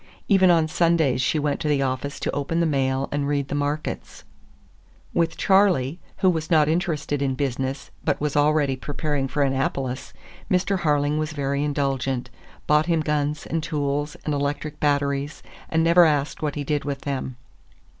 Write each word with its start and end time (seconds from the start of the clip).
Even 0.27 0.49
on 0.49 0.67
Sundays 0.67 1.21
she 1.21 1.37
went 1.37 1.59
to 1.59 1.67
the 1.67 1.83
office 1.83 2.19
to 2.21 2.31
open 2.31 2.59
the 2.59 2.65
mail 2.65 3.07
and 3.11 3.27
read 3.27 3.49
the 3.49 3.53
markets. 3.53 4.23
With 5.13 5.37
Charley, 5.37 5.99
who 6.17 6.29
was 6.31 6.49
not 6.49 6.67
interested 6.67 7.21
in 7.21 7.35
business, 7.35 7.91
but 8.03 8.19
was 8.19 8.35
already 8.35 8.75
preparing 8.75 9.27
for 9.27 9.43
Annapolis, 9.43 10.11
Mr. 10.49 10.79
Harling 10.79 11.19
was 11.19 11.33
very 11.33 11.63
indulgent; 11.63 12.31
bought 12.65 12.87
him 12.87 13.01
guns 13.01 13.45
and 13.45 13.61
tools 13.61 14.17
and 14.25 14.33
electric 14.33 14.79
batteries, 14.79 15.43
and 15.69 15.83
never 15.83 16.03
asked 16.03 16.41
what 16.41 16.55
he 16.55 16.63
did 16.63 16.83
with 16.83 17.01
them. 17.01 17.35